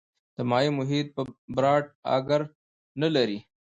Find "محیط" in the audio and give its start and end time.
0.79-1.07